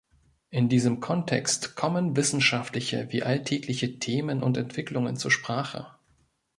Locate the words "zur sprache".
5.15-5.91